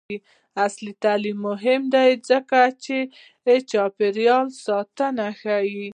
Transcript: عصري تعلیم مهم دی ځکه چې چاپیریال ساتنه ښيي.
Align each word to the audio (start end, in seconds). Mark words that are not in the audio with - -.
عصري 0.65 0.91
تعلیم 1.03 1.37
مهم 1.49 1.81
دی 1.93 2.09
ځکه 2.29 2.59
چې 2.83 2.97
چاپیریال 3.71 4.47
ساتنه 4.65 5.27
ښيي. 5.39 5.87